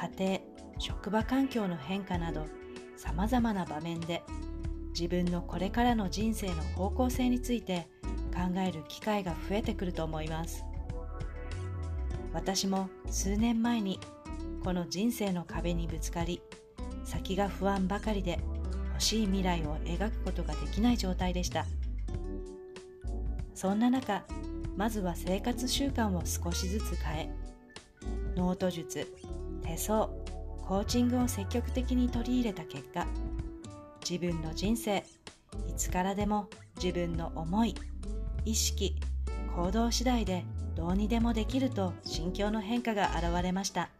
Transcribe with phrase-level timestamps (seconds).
[0.00, 0.40] 家庭、
[0.78, 2.46] 職場環境の変化など、
[2.96, 4.22] 様々な場面で
[4.98, 7.86] 自分のこれからの人生の方向性について
[8.32, 10.64] 考える機会が増えてくると思います。
[12.32, 14.00] 私も数年前に
[14.64, 16.40] この人生の壁にぶつかり、
[17.04, 18.38] 先が不安ばかりで
[18.92, 21.66] 欲しい未来を描くことができない状態でした。
[23.54, 24.24] そんな中、
[24.78, 27.30] まずは生活習慣を少しずつ変え、
[28.34, 29.06] ノート術、
[29.70, 30.08] 手相、
[30.66, 33.06] コーチングを積極的に取り入れた結果、
[34.08, 35.04] 自分の人生、
[35.68, 36.48] いつからでも
[36.82, 37.76] 自分の思い、
[38.44, 38.96] 意識、
[39.54, 43.90] 行動次第でどうにでもできると心境の変化が現れました。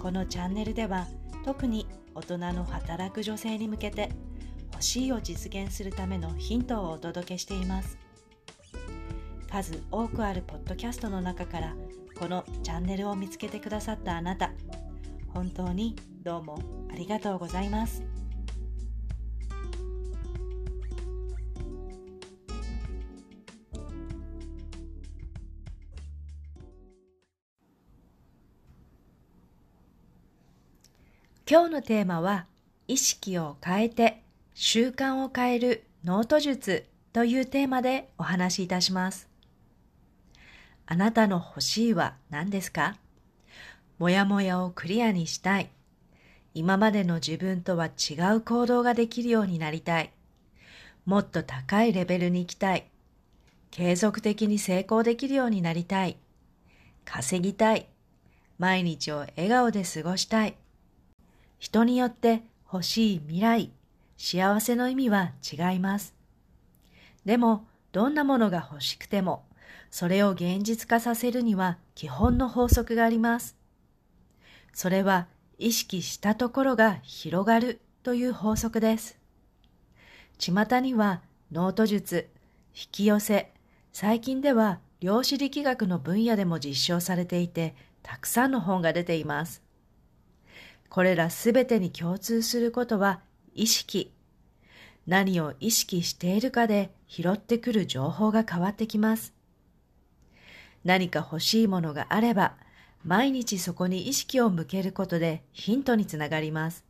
[0.00, 1.06] このチャンネルでは
[1.44, 4.10] 特に大人の働く女性に向けて
[4.72, 7.98] 欲しいを実現するためのヒントをお届けしています。
[9.50, 11.76] 数多くあるポッドキャストの中から
[12.18, 14.50] このチャンネルを見つけてくださったあなた、
[15.34, 16.58] 本当にどうも
[16.90, 18.02] ありがとうございます。
[31.48, 32.46] 今日のテーマは
[32.88, 39.35] 意識を変えて習慣を変えるノート術というテーマでお話しいたします。
[40.86, 42.96] あなたの欲しいは何ですか？
[43.98, 45.70] もやもやをクリアにしたい。
[46.54, 50.12] 今までの自分とは違う行動ができるようになりたい。
[51.04, 52.86] もっと高いレベルに行きたい。
[53.70, 56.16] 継続的に成功できるようになりたい。
[57.04, 57.88] 稼ぎたい。
[58.58, 60.56] 毎日を笑顔で過ごしたい。
[61.58, 63.70] 人によって欲しい未来、
[64.16, 66.14] 幸せの意味は違います。
[67.24, 69.44] でも、どんなものが欲しくても、
[69.90, 73.56] それを現実化させるには基本の法則があります。
[74.72, 75.26] それは
[75.58, 79.18] 意識したところが広がるという法則です。
[80.38, 82.28] 巷にはノート術、
[82.74, 83.52] 引き寄せ、
[83.92, 89.62] 最近では量子力学の分野でも実証されていて、たくさんの本が出ています。
[90.88, 93.20] これらすべてに共通することは
[93.54, 94.12] 意識。
[95.06, 99.35] 何を意識しているかで拾ってくる情報が変わってきます。
[100.86, 102.54] 何か欲しいものがあれば、
[103.04, 106.84] 毎日そこに意識を向けることでヒントにつながります。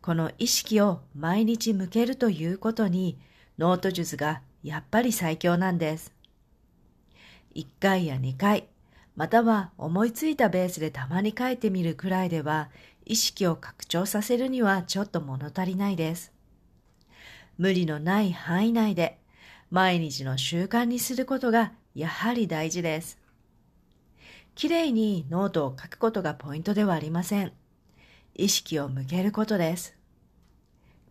[0.00, 3.18] この意識を毎日向けるということに、
[3.58, 6.14] ノート術がやっぱり最強なんです。
[7.56, 8.68] 1回や2回、
[9.16, 12.70] または思いついたベースでたまに書いてみるくらいでは、
[13.04, 16.32] 意識を拡張させるにはちょっと物足りないです。
[17.58, 19.18] 無理のない範囲内で、
[19.72, 23.18] 毎日の習慣にすることがやはり大事です。
[24.54, 27.52] きれいにノートを書くことがポイントではありません。
[28.34, 29.96] 意識を向けることです。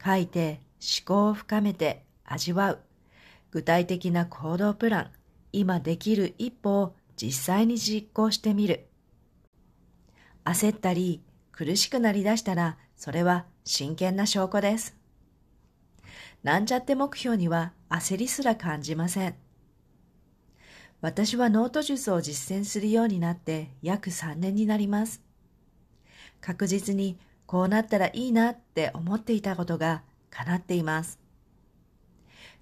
[0.03, 2.79] 書いて思考を深めて味わう。
[3.51, 5.11] 具体的な行動プラン、
[5.53, 8.87] 今できる一歩を実際に実行してみる。
[10.43, 11.21] 焦ったり
[11.51, 14.97] 苦しくなりだしたらそれは真剣な証拠です。
[16.43, 19.42] なんちゃって目標には焦りすら感じません。
[21.03, 25.21] 私はノート術を実践するようになって約3年になります。
[26.39, 31.19] 確実にこうなったらいいなって思っていたことが叶っています。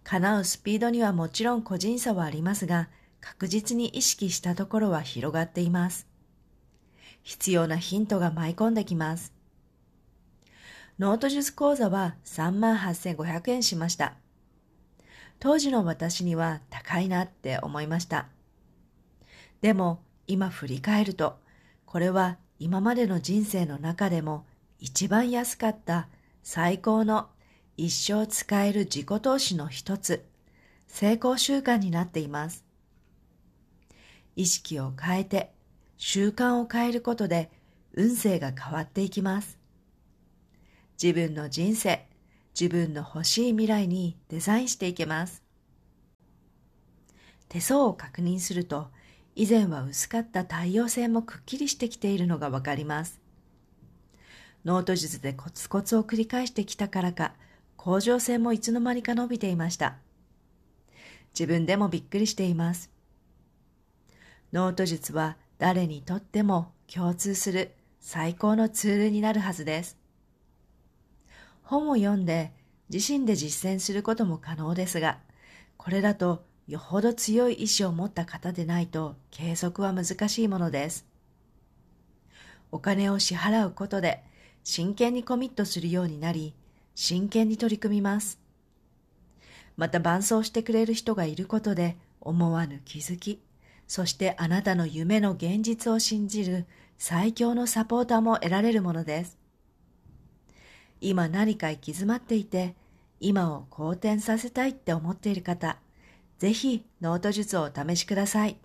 [0.04, 2.90] 叶うスピードにはもちろん個人差はありますが、
[3.20, 6.08] 確実に意識したところは広がっています。
[7.22, 9.34] 必要なヒントが舞い込んできます。
[10.98, 14.16] ノート術講座は38,500円しました。
[15.42, 18.28] 当時の私には高いなって思いました。
[19.62, 21.40] でも今振り返ると、
[21.86, 24.46] これは今までの人生の中でも
[24.80, 26.08] 一番安かった
[26.44, 27.30] 最高の
[27.78, 30.26] 一生使える自己投資の一つ、
[30.88, 32.66] 成功習慣になっています。
[34.36, 35.52] 意識を変えて
[35.98, 37.52] 習慣を変えることで
[37.94, 39.58] 運勢が変わっていきます。
[41.02, 42.08] 自分の人生、
[42.60, 45.44] 自分の欲しい未来にデザインしていけます。
[47.50, 48.90] 手相を確認すると、
[49.36, 53.22] 以前は薄かった太陽線もくっきりしてきているのがわかります。
[54.66, 57.34] ノート術でコツコツを繰り返してきたからか、
[57.78, 59.96] 向上線もいつの間にか伸びていました。
[61.34, 62.92] 自分でもびっくりしています。
[64.52, 69.98] ノート術は誰にとっても共通する最高のツールになるはずです。
[71.64, 72.52] 本を読んで
[72.90, 75.20] 自身で実践することも可能ですが、
[75.78, 81.06] これだとよほど強い意志を持った方でないと継続は難しいものです。
[82.72, 84.24] お金を支払うことで
[84.64, 86.54] 真剣にコミットするようになり、
[86.96, 88.40] 真剣に取り組みます。
[89.76, 93.42] また伴走してくれる人がいることで思わぬ気づき、
[93.86, 96.66] そしてあなたの夢の現実を信じる
[96.98, 99.38] 最強のサポーターも得られるものです。
[101.02, 102.76] 今何か行き詰まっていて、
[103.20, 105.78] 今を好転させたいって思っている方、
[106.42, 108.58] ぜひノート術をお試しください。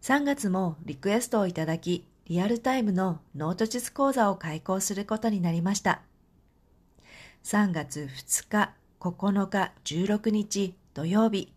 [0.00, 6.00] 3月もリクエストをいただき、リアルタイムのノート術講座を開講することになりました。
[7.44, 11.52] 3月2日、9日、16日土曜日、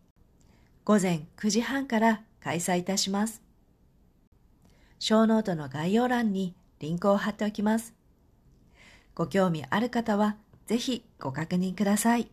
[0.83, 3.42] 午前9時半から開催いたします。
[5.00, 7.94] ショーノートの概要欄にリンクを貼っておきます。
[9.16, 10.36] ご興味ある方は
[10.66, 12.27] ぜひご確認ください。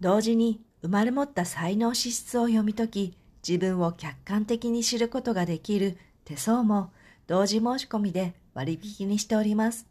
[0.00, 3.16] 同時に生まれ持った才能資質を読み解き、
[3.46, 6.90] 自分を客観的に知ることができる手相も
[7.26, 9.86] 同時申し込みで割引にしております。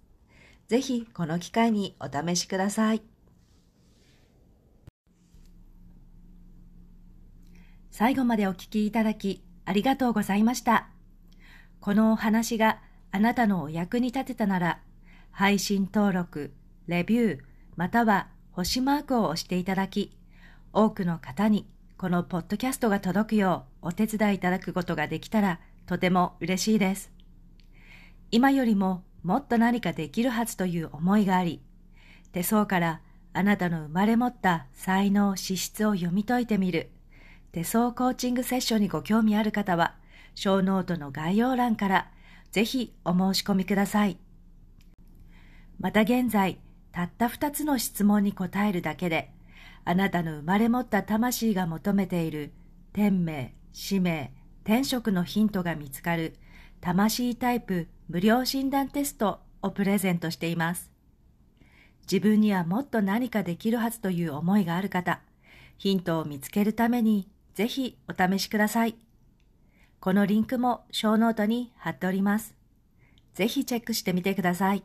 [0.67, 3.01] ぜひこの機会にお試しください。
[7.91, 10.89] 最後までお聞きいただきありがとうございました。
[11.81, 12.79] このお話が
[13.11, 14.79] あなたのお役に立てたなら、
[15.31, 16.53] 配信登録、
[16.87, 17.39] レビュー、
[17.75, 20.18] または星マークを押していただき、
[20.73, 21.67] 多くの方に
[21.97, 27.11] このポッドキャストが届くようお手伝いいただくことができたらとても嬉しいです。
[28.31, 31.61] 今よりももっと何かできるはずという思いがあり、
[32.31, 33.01] 手相から
[33.33, 36.89] あなたの生まれ持った才能、資質を読み解いてみる
[37.51, 39.95] 手相コーチングセッションにご興味ある方は、
[40.35, 42.11] ショーノートの概要欄から
[42.51, 44.17] ぜひお申し込みください。
[45.79, 46.59] また現在、
[46.91, 49.31] たった2つの質問に答えるだけで、
[49.85, 52.51] あなたの生まれ持った魂が求めている
[52.93, 54.33] 天命、使命、
[54.63, 56.35] 天職のヒントが見つかる
[56.81, 60.91] 魂タイプ無料診断テストをプレゼントしています。
[62.01, 65.21] 自分にはもっと何かできるはずという思いがある方、
[65.77, 68.95] ヒントを見つけるためにぜひお試しください。
[69.99, 72.55] このリンクもショーノートに貼っております。
[73.33, 74.83] ぜひチェックしてみてください。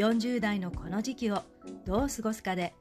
[0.00, 1.42] 40代のこの時期を
[1.84, 2.72] どう過ごすかで、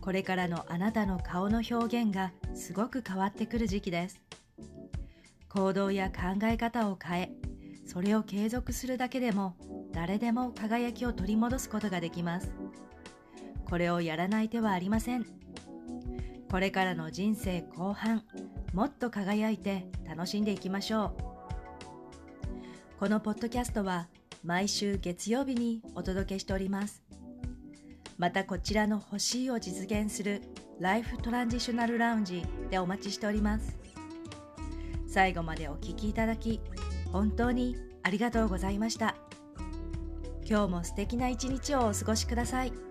[0.00, 4.20] これからのあなたの顔の表現がすごく変わってくる時期です。
[5.48, 7.32] 行動や考え方を変え、
[7.84, 9.56] それを継続するだけでも
[9.90, 12.52] 誰でも輝きを取り戻すことができます。
[13.68, 15.26] これをやらない手はありません。
[16.48, 18.22] これからの人生後半、
[18.72, 21.14] もっと輝いて楽しんでいきましょう。
[23.00, 24.06] このポッドキャストは
[24.42, 27.02] 毎週月曜日にお届けしております。
[28.16, 30.42] またこちらの欲しいを実現する
[30.78, 33.78] ライフトランジショナルラウンジでお待ちしております。
[35.06, 36.60] 最後までお聴きいただき、
[37.12, 39.16] 本当にありがとうございました。
[40.48, 42.89] 今日も素敵な一日をお過ごしください。